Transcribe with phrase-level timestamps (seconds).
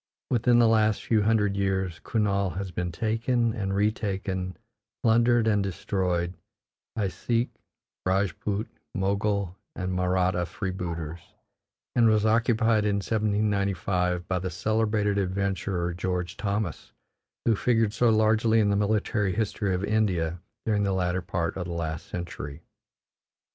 [0.31, 4.57] Within the last few hundred years, Kurnaul has been taken and retaken,
[5.03, 6.33] plundered and destroyed,
[6.95, 7.51] by Sikh,
[8.07, 11.19] Rajput, Mogul, and Mahratta freebooters,
[11.95, 16.93] and was occupied in 1795 by the celebrated adventurer George Thomas,
[17.45, 21.67] who figured so largely in the military history of India during the latter part of
[21.67, 22.63] the last century.